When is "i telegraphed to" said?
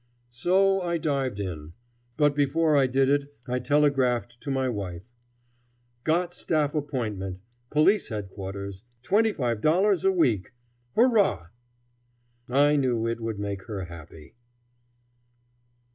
3.47-4.49